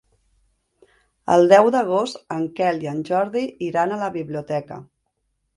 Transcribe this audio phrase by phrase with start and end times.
[1.33, 4.83] El deu d'agost en Quel i en Jordi iran a la biblioteca.